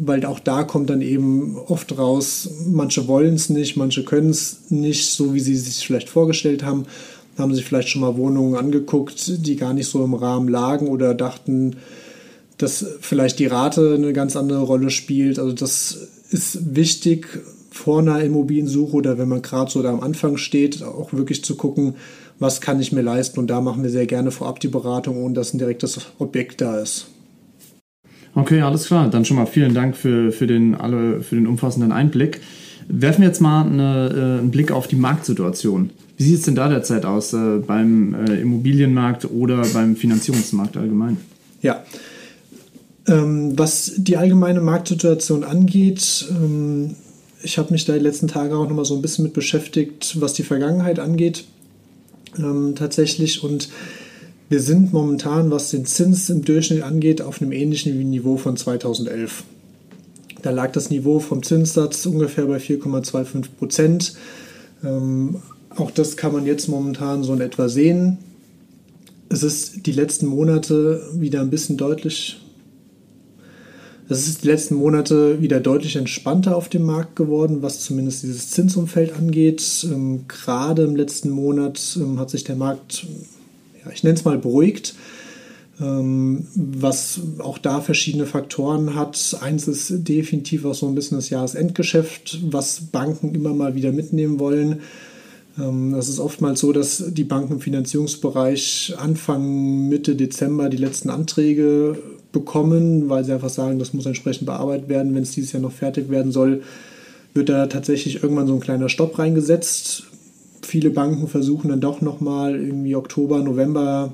Weil 0.03 0.25
auch 0.25 0.41
da 0.41 0.65
kommt 0.65 0.89
dann 0.89 1.03
eben 1.03 1.57
oft 1.57 1.97
raus, 1.99 2.49
manche 2.67 3.07
wollen 3.07 3.35
es 3.35 3.51
nicht, 3.51 3.77
manche 3.77 4.05
können 4.05 4.31
es 4.31 4.63
nicht, 4.71 5.11
so 5.11 5.35
wie 5.35 5.41
sie 5.41 5.53
es 5.53 5.67
sich 5.67 5.87
vielleicht 5.87 6.09
vorgestellt 6.09 6.65
haben. 6.65 6.87
Haben 7.37 7.55
sich 7.55 7.65
vielleicht 7.65 7.89
schon 7.89 8.01
mal 8.01 8.17
Wohnungen 8.17 8.57
angeguckt, 8.57 9.47
die 9.47 9.57
gar 9.57 9.75
nicht 9.75 9.89
so 9.89 10.03
im 10.03 10.15
Rahmen 10.15 10.49
lagen 10.49 10.89
oder 10.89 11.15
dachten, 11.15 11.77
dass 12.59 12.87
vielleicht 13.01 13.39
die 13.39 13.47
Rate 13.47 13.95
eine 13.95 14.13
ganz 14.13 14.35
andere 14.37 14.63
Rolle 14.63 14.91
spielt. 14.91 15.39
Also 15.39 15.53
das 15.53 15.99
ist 16.31 16.75
wichtig 16.75 17.27
vor 17.71 17.99
einer 17.99 18.23
Immobiliensuche 18.23 18.97
oder 18.97 19.19
wenn 19.19 19.29
man 19.29 19.43
gerade 19.43 19.71
so 19.71 19.83
da 19.83 19.91
am 19.91 20.01
Anfang 20.01 20.37
steht, 20.37 20.83
auch 20.83 21.13
wirklich 21.13 21.45
zu 21.45 21.57
gucken, 21.57 21.97
was 22.39 22.61
kann 22.61 22.81
ich 22.81 22.93
mir 22.93 23.03
leisten. 23.03 23.39
Und 23.39 23.49
da 23.49 23.61
machen 23.61 23.83
wir 23.83 23.91
sehr 23.91 24.07
gerne 24.07 24.31
vorab 24.31 24.61
die 24.61 24.69
Beratung, 24.69 25.23
ohne 25.23 25.35
dass 25.35 25.55
ein 25.55 25.59
direktes 25.59 26.01
Objekt 26.19 26.61
da 26.61 26.79
ist. 26.79 27.07
Okay, 28.35 28.61
alles 28.61 28.87
klar. 28.87 29.09
Dann 29.09 29.25
schon 29.25 29.37
mal 29.37 29.47
vielen 29.47 29.75
Dank 29.75 29.97
für, 29.97 30.33
für, 30.33 30.47
den, 30.47 30.75
alle, 30.75 31.23
für 31.23 31.37
den 31.37 31.47
umfassenden 31.47 31.93
Einblick. 31.93 32.41
Werfen 32.89 33.23
wir 33.23 33.29
jetzt 33.29 33.41
mal 33.41 33.65
eine, 33.65 34.09
äh, 34.09 34.41
einen 34.41 34.51
Blick 34.51 34.73
auf 34.73 34.89
die 34.89 34.97
Marktsituation. 34.97 35.91
Wie 36.17 36.25
sieht 36.25 36.39
es 36.39 36.45
denn 36.45 36.55
da 36.55 36.69
derzeit 36.69 37.05
aus 37.05 37.33
äh, 37.33 37.59
beim 37.59 38.15
äh, 38.15 38.41
Immobilienmarkt 38.41 39.31
oder 39.31 39.63
beim 39.73 39.97
Finanzierungsmarkt 39.97 40.77
allgemein? 40.77 41.17
Ja, 41.63 41.83
ähm, 43.07 43.59
was 43.59 43.93
die 43.97 44.17
allgemeine 44.17 44.61
Marktsituation 44.61 45.45
angeht, 45.45 46.27
ähm, 46.31 46.97
ich 47.43 47.59
habe 47.59 47.73
mich 47.73 47.85
da 47.85 47.93
die 47.93 48.01
letzten 48.01 48.29
Tage 48.29 48.57
auch 48.57 48.69
nochmal 48.69 48.85
so 48.85 48.95
ein 48.95 49.03
bisschen 49.03 49.25
mit 49.25 49.35
beschäftigt, 49.35 50.21
was 50.21 50.33
die 50.33 50.43
Vergangenheit 50.43 50.99
angeht 50.99 51.45
ähm, 52.39 52.75
tatsächlich. 52.77 53.43
Und 53.43 53.69
wir 54.49 54.61
sind 54.61 54.93
momentan, 54.93 55.51
was 55.51 55.71
den 55.71 55.87
Zins 55.87 56.29
im 56.31 56.45
Durchschnitt 56.45 56.83
angeht, 56.83 57.23
auf 57.23 57.41
einem 57.41 57.53
ähnlichen 57.53 58.11
Niveau 58.11 58.37
von 58.37 58.57
2011. 58.57 59.45
Da 60.43 60.51
lag 60.51 60.73
das 60.73 60.91
Niveau 60.91 61.21
vom 61.21 61.43
Zinssatz 61.43 62.05
ungefähr 62.05 62.45
bei 62.45 62.59
4,25 62.59 63.47
Prozent. 63.59 64.15
Ähm, 64.85 65.37
auch 65.71 65.91
das 65.91 66.17
kann 66.17 66.33
man 66.33 66.45
jetzt 66.47 66.69
momentan 66.69 67.25
so 67.25 67.33
in 67.33 67.41
etwa 67.41 67.69
sehen. 67.69 68.19
Es 69.31 69.43
ist 69.43 69.87
die 69.87 69.93
letzten 69.93 70.27
Monate 70.27 71.03
wieder 71.15 71.41
ein 71.41 71.51
bisschen 71.51 71.77
deutlich 71.77 72.44
es 74.09 74.29
ist 74.29 74.45
die 74.45 74.49
letzten 74.49 74.75
Monate 74.75 75.41
wieder 75.41 75.61
deutlich 75.61 75.97
entspannter 75.97 76.57
auf 76.57 76.69
dem 76.69 76.83
Markt 76.83 77.17
geworden, 77.17 77.63
was 77.63 77.81
zumindest 77.81 78.23
dieses 78.23 78.51
Zinsumfeld 78.51 79.15
angeht. 79.17 79.87
Ähm, 79.91 80.27
gerade 80.29 80.85
im 80.85 80.97
letzten 80.97 81.31
Monat 81.31 81.99
ähm, 82.01 82.19
hat 82.19 82.31
sich 82.31 82.45
der 82.45 82.57
Markt, 82.57 83.07
ja, 83.85 83.91
ich 83.93 84.05
nenne 84.05 84.17
es 84.17 84.25
mal, 84.25 84.39
beruhigt. 84.39 84.95
Ähm, 85.81 86.47
was 86.55 87.19
auch 87.39 87.59
da 87.59 87.81
verschiedene 87.81 88.27
Faktoren 88.27 88.95
hat. 88.95 89.37
Eins 89.41 89.67
ist 89.67 90.07
definitiv 90.09 90.65
auch 90.65 90.75
so 90.75 90.87
ein 90.87 90.95
bisschen 90.95 91.19
das 91.19 91.31
Jahresendgeschäft, 91.31 92.39
was 92.53 92.81
Banken 92.93 93.35
immer 93.35 93.55
mal 93.55 93.75
wieder 93.75 93.91
mitnehmen 93.91 94.39
wollen. 94.39 94.83
Ähm, 95.59 95.95
es 95.95 96.09
ist 96.09 96.21
oftmals 96.21 96.61
so, 96.61 96.73
dass 96.73 97.03
die 97.09 97.25
Banken 97.25 97.55
im 97.55 97.61
Finanzierungsbereich 97.61 98.95
Anfang, 98.99 99.89
Mitte 99.89 100.15
Dezember 100.15 100.69
die 100.69 100.77
letzten 100.77 101.11
Anträge 101.11 101.99
bekommen, 102.35 103.09
weil 103.09 103.25
sie 103.25 103.33
einfach 103.33 103.49
sagen, 103.49 103.79
das 103.79 103.95
muss 103.95 104.05
entsprechend 104.05 104.45
bearbeitet 104.45 104.91
werden. 104.91 105.15
Wenn 105.15 105.23
es 105.23 105.31
dieses 105.31 105.53
Jahr 105.53 105.63
noch 105.63 105.73
fertig 105.73 106.11
werden 106.11 106.33
soll, 106.33 106.63
wird 107.33 107.49
da 107.49 107.67
tatsächlich 107.67 108.23
irgendwann 108.23 108.47
so 108.47 108.53
ein 108.53 108.61
kleiner 108.61 108.91
Stopp 108.91 109.19
reingesetzt. 109.19 110.05
Viele 110.61 110.91
Banken 110.91 111.29
versuchen 111.29 111.71
dann 111.71 111.81
doch 111.81 112.03
nochmal 112.03 112.57
irgendwie 112.57 112.95
Oktober, 112.97 113.39
November 113.43 114.13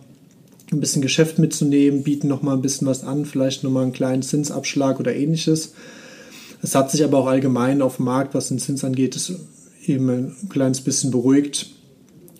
ein 0.73 0.81
bisschen 0.81 1.03
Geschäft 1.03 1.39
mitzunehmen, 1.39 2.05
bieten 2.05 2.29
nochmal 2.29 2.55
ein 2.55 2.63
bisschen 2.63 2.87
was 2.87 3.03
an, 3.03 3.25
vielleicht 3.25 3.65
nochmal 3.65 3.83
einen 3.83 3.93
kleinen 3.93 4.23
Zinsabschlag 4.23 5.01
oder 5.01 5.15
ähnliches. 5.15 5.73
Es 6.63 6.75
hat 6.75 6.91
sich 6.91 7.03
aber 7.03 7.19
auch 7.19 7.27
allgemein 7.27 7.83
auf 7.83 7.97
dem 7.97 8.05
Markt, 8.05 8.35
was 8.35 8.49
den 8.49 8.59
Zins 8.59 8.85
angeht, 8.85 9.19
eben 9.87 10.09
ein 10.09 10.37
kleines 10.49 10.81
bisschen 10.81 11.11
beruhigt. 11.11 11.71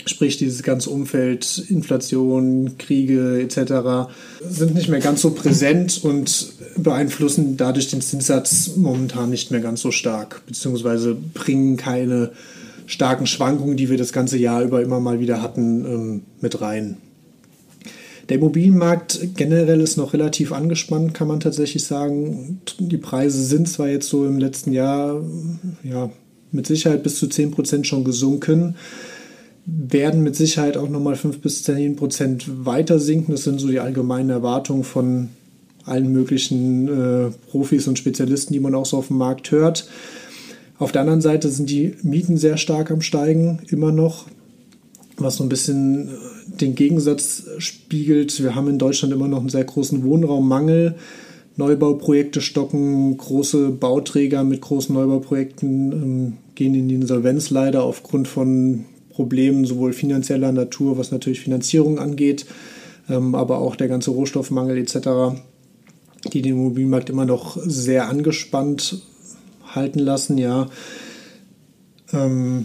Sprich, 0.07 0.39
dieses 0.39 0.63
ganze 0.63 0.91
Umfeld, 0.91 1.65
Inflation, 1.69 2.77
Kriege 2.79 3.41
etc. 3.41 4.11
sind 4.49 4.75
nicht 4.75 4.89
mehr 4.89 5.01
ganz 5.01 5.21
so 5.21 5.31
präsent 5.31 6.01
und 6.03 6.53
beeinflussen 6.77 7.57
dadurch 7.57 7.89
den 7.89 8.01
Zinssatz 8.01 8.73
momentan 8.77 9.31
nicht 9.31 9.51
mehr 9.51 9.61
ganz 9.61 9.83
so 9.83 9.91
stark, 9.91 10.43
beziehungsweise 10.47 11.17
bringen 11.35 11.77
keine 11.77 12.33
starken 12.87 13.27
Schwankungen, 13.27 13.77
die 13.77 13.89
wir 13.89 13.99
das 13.99 14.13
ganze 14.13 14.39
Jahr 14.39 14.63
über 14.63 14.83
immer 14.83 15.01
mal 15.01 15.21
wieder 15.21 15.43
hatten, 15.43 15.85
ähm, 15.85 16.23
mit 16.41 16.61
rein. 16.61 16.97
Der 18.31 18.37
Immobilienmarkt 18.37 19.35
generell 19.37 19.81
ist 19.81 19.97
noch 19.97 20.13
relativ 20.13 20.53
angespannt, 20.53 21.15
kann 21.15 21.27
man 21.27 21.41
tatsächlich 21.41 21.85
sagen. 21.85 22.61
Die 22.79 22.97
Preise 22.97 23.43
sind 23.43 23.69
zwar 23.69 23.89
jetzt 23.89 24.09
so 24.09 24.25
im 24.25 24.39
letzten 24.39 24.73
Jahr 24.73 25.21
ja, 25.83 26.11
mit 26.53 26.67
Sicherheit 26.67 27.03
bis 27.03 27.19
zu 27.19 27.27
10 27.27 27.51
Prozent 27.51 27.89
schon 27.89 28.05
gesunken, 28.05 28.77
werden 29.67 30.23
mit 30.23 30.37
Sicherheit 30.37 30.77
auch 30.77 30.89
nochmal 30.89 31.17
5 31.17 31.41
bis 31.41 31.63
10 31.65 31.97
Prozent 31.97 32.65
weiter 32.65 32.99
sinken. 32.99 33.33
Das 33.33 33.45
sind 33.45 33.61
so 33.61 33.69
die 33.69 33.81
allgemeinen 33.81 34.31
Erwartungen 34.31 34.85
von 34.85 35.29
allen 35.85 36.13
möglichen 36.13 36.89
äh, 36.89 37.31
Profis 37.51 37.89
und 37.89 37.99
Spezialisten, 37.99 38.53
die 38.53 38.61
man 38.61 38.75
auch 38.75 38.87
so 38.87 38.99
auf 38.99 39.09
dem 39.09 39.19
Markt 39.19 39.51
hört. 39.51 39.89
Auf 40.79 40.93
der 40.93 41.03
anderen 41.03 41.21
Seite 41.21 41.49
sind 41.49 41.69
die 41.69 41.95
Mieten 42.03 42.37
sehr 42.37 42.57
stark 42.57 42.91
am 42.91 43.03
Steigen, 43.03 43.61
immer 43.69 43.93
noch, 43.93 44.27
was 45.19 45.37
so 45.37 45.45
ein 45.45 45.49
bisschen 45.49 46.09
äh, 46.09 46.57
den 46.61 46.75
Gegensatz 46.75 47.45
spiegelt. 47.59 48.43
Wir 48.43 48.55
haben 48.55 48.69
in 48.69 48.79
Deutschland 48.79 49.13
immer 49.13 49.29
noch 49.29 49.41
einen 49.41 49.49
sehr 49.49 49.65
großen 49.65 50.03
Wohnraummangel. 50.05 50.95
Neubauprojekte 51.57 52.41
stocken, 52.41 53.17
große 53.17 53.71
Bauträger 53.71 54.45
mit 54.45 54.63
großen 54.63 54.95
Neubauprojekten 54.95 55.93
ähm, 55.93 56.33
gehen 56.55 56.75
in 56.75 56.89
die 56.89 56.95
Insolvenz 56.95 57.51
leider 57.51 57.83
aufgrund 57.83 58.29
von 58.29 58.87
Problemen 59.21 59.67
sowohl 59.67 59.93
finanzieller 59.93 60.51
Natur, 60.51 60.97
was 60.97 61.13
natürlich 61.13 61.43
Finanzierung 61.43 61.99
angeht, 61.99 62.47
ähm, 63.11 63.35
aber 63.35 63.59
auch 63.59 63.77
der 63.77 63.89
ganze 63.89 64.13
Rohstoffmangel 64.13 64.79
etc., 64.79 65.37
die 66.33 66.41
den 66.41 66.55
Immobilienmarkt 66.55 67.11
immer 67.11 67.27
noch 67.27 67.59
sehr 67.63 68.09
angespannt 68.09 69.03
halten 69.75 69.99
lassen. 69.99 70.39
Ja, 70.39 70.71
ähm, 72.15 72.65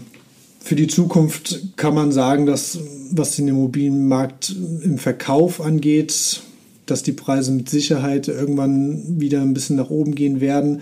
für 0.60 0.76
die 0.76 0.86
Zukunft 0.86 1.76
kann 1.76 1.94
man 1.94 2.10
sagen, 2.10 2.46
dass 2.46 2.78
was 3.10 3.36
den 3.36 3.48
Immobilienmarkt 3.48 4.56
im 4.82 4.96
Verkauf 4.96 5.60
angeht, 5.60 6.40
dass 6.86 7.02
die 7.02 7.12
Preise 7.12 7.52
mit 7.52 7.68
Sicherheit 7.68 8.28
irgendwann 8.28 9.20
wieder 9.20 9.42
ein 9.42 9.52
bisschen 9.52 9.76
nach 9.76 9.90
oben 9.90 10.14
gehen 10.14 10.40
werden. 10.40 10.80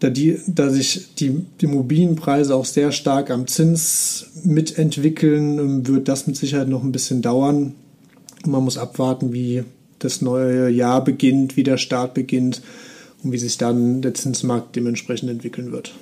Da, 0.00 0.10
die, 0.10 0.38
da 0.46 0.70
sich 0.70 1.14
die, 1.16 1.44
die 1.60 1.64
Immobilienpreise 1.64 2.54
auch 2.54 2.64
sehr 2.64 2.92
stark 2.92 3.30
am 3.30 3.46
Zins 3.46 4.26
mitentwickeln, 4.44 5.86
wird 5.88 6.06
das 6.06 6.26
mit 6.26 6.36
Sicherheit 6.36 6.68
noch 6.68 6.84
ein 6.84 6.92
bisschen 6.92 7.20
dauern. 7.20 7.74
Man 8.46 8.62
muss 8.62 8.78
abwarten, 8.78 9.32
wie 9.32 9.64
das 9.98 10.22
neue 10.22 10.68
Jahr 10.68 11.02
beginnt, 11.02 11.56
wie 11.56 11.64
der 11.64 11.78
Start 11.78 12.14
beginnt 12.14 12.62
und 13.24 13.32
wie 13.32 13.38
sich 13.38 13.58
dann 13.58 14.00
der 14.02 14.14
Zinsmarkt 14.14 14.76
dementsprechend 14.76 15.30
entwickeln 15.30 15.72
wird. 15.72 15.92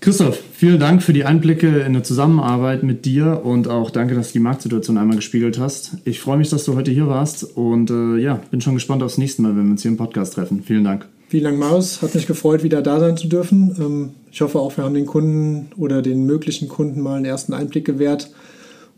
Christoph, 0.00 0.42
vielen 0.52 0.80
Dank 0.80 1.00
für 1.00 1.12
die 1.12 1.24
Einblicke 1.24 1.68
in 1.80 1.92
der 1.92 2.02
Zusammenarbeit 2.02 2.82
mit 2.82 3.04
dir 3.04 3.42
und 3.44 3.68
auch 3.68 3.88
danke, 3.88 4.16
dass 4.16 4.28
du 4.28 4.32
die 4.32 4.40
Marktsituation 4.40 4.98
einmal 4.98 5.14
gespiegelt 5.14 5.60
hast. 5.60 5.92
Ich 6.04 6.18
freue 6.18 6.38
mich, 6.38 6.50
dass 6.50 6.64
du 6.64 6.74
heute 6.74 6.90
hier 6.90 7.06
warst 7.06 7.44
und 7.56 7.88
äh, 7.90 8.16
ja, 8.16 8.40
bin 8.50 8.60
schon 8.60 8.74
gespannt 8.74 9.04
aufs 9.04 9.16
nächste 9.16 9.42
Mal, 9.42 9.54
wenn 9.54 9.66
wir 9.66 9.70
uns 9.70 9.82
hier 9.82 9.92
im 9.92 9.96
Podcast 9.96 10.34
treffen. 10.34 10.64
Vielen 10.64 10.82
Dank. 10.82 11.06
Vielen 11.32 11.44
Dank, 11.44 11.58
Maus. 11.58 12.02
Hat 12.02 12.14
mich 12.14 12.26
gefreut, 12.26 12.62
wieder 12.62 12.82
da 12.82 13.00
sein 13.00 13.16
zu 13.16 13.26
dürfen. 13.26 13.74
Ähm, 13.80 14.10
ich 14.30 14.42
hoffe 14.42 14.58
auch, 14.58 14.76
wir 14.76 14.84
haben 14.84 14.92
den 14.92 15.06
Kunden 15.06 15.70
oder 15.78 16.02
den 16.02 16.26
möglichen 16.26 16.68
Kunden 16.68 17.00
mal 17.00 17.16
einen 17.16 17.24
ersten 17.24 17.54
Einblick 17.54 17.86
gewährt 17.86 18.30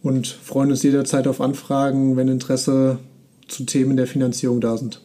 und 0.03 0.27
freuen 0.27 0.71
uns 0.71 0.83
jederzeit 0.83 1.29
auf 1.29 1.41
Anfragen, 1.41 2.17
wenn 2.17 2.27
Interesse 2.27 2.99
zu 3.47 3.63
Themen 3.63 3.97
der 3.97 4.09
Finanzierung 4.09 4.61
da 4.61 4.77
sind. 4.77 5.01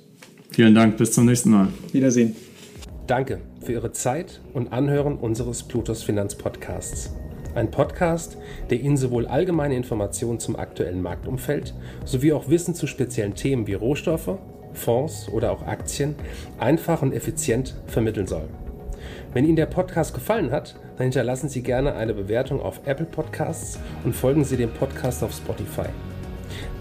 Vielen 0.50 0.74
Dank, 0.74 0.98
bis 0.98 1.12
zum 1.12 1.28
nächsten 1.28 1.52
Mal. 1.52 1.68
Wiedersehen. 1.92 2.36
Danke 3.06 3.42
für 3.62 3.74
Ihre 3.74 3.92
Zeit 3.92 4.42
und 4.56 4.74
Anhören 4.74 5.16
unseres 5.16 5.62
Plutos 5.62 6.02
Finanzpodcasts. 6.02 7.12
Ein 7.54 7.70
Podcast, 7.70 8.38
der 8.72 8.82
Ihnen 8.82 8.98
sowohl 8.98 9.28
allgemeine 9.28 9.76
Informationen 9.76 10.40
zum 10.40 10.56
aktuellen 10.56 11.04
Marktumfeld 11.04 11.76
sowie 12.06 12.34
auch 12.34 12.50
Wissen 12.50 12.74
zu 12.74 12.88
speziellen 12.88 13.36
Themen 13.36 13.68
wie 13.68 13.76
Rohstoffe, 13.76 14.40
Fonds 14.74 15.30
oder 15.30 15.52
auch 15.52 15.66
Aktien 15.66 16.16
einfach 16.58 17.02
und 17.02 17.14
effizient 17.14 17.76
vermitteln 17.88 18.28
soll. 18.28 18.48
Wenn 19.34 19.46
Ihnen 19.46 19.56
der 19.56 19.68
Podcast 19.68 20.14
gefallen 20.14 20.52
hat, 20.52 20.76
dann 20.98 21.06
hinterlassen 21.06 21.50
Sie 21.50 21.62
gerne 21.62 21.96
eine 21.96 22.14
Bewertung 22.14 22.62
auf 22.62 22.82
Apple 22.86 23.06
Podcasts 23.06 23.80
und 24.04 24.16
folgen 24.16 24.44
Sie 24.44 24.58
dem 24.58 24.72
Podcast 24.72 25.24
auf 25.24 25.34
Spotify. 25.34 25.90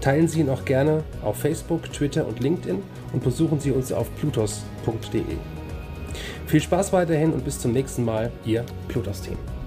Teilen 0.01 0.27
Sie 0.27 0.39
ihn 0.39 0.49
auch 0.49 0.65
gerne 0.65 1.03
auf 1.23 1.37
Facebook, 1.37 1.91
Twitter 1.91 2.27
und 2.27 2.39
LinkedIn 2.39 2.81
und 3.13 3.23
besuchen 3.23 3.59
Sie 3.59 3.71
uns 3.71 3.91
auf 3.91 4.13
plutos.de. 4.15 5.23
Viel 6.47 6.61
Spaß 6.61 6.91
weiterhin 6.93 7.33
und 7.33 7.45
bis 7.45 7.59
zum 7.59 7.73
nächsten 7.73 8.03
Mal, 8.03 8.31
Ihr 8.45 8.65
Plutos-Team. 8.87 9.58